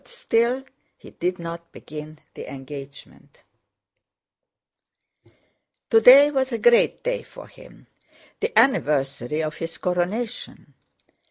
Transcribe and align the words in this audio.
But 0.03 0.07
still 0.07 0.63
he 0.97 1.11
did 1.11 1.37
not 1.37 1.71
begin 1.71 2.17
the 2.33 2.51
engagement. 2.51 3.43
Today 5.91 6.31
was 6.31 6.51
a 6.51 6.57
great 6.57 7.03
day 7.03 7.21
for 7.21 7.47
him—the 7.47 8.57
anniversary 8.57 9.43
of 9.43 9.57
his 9.57 9.77
coronation. 9.77 10.73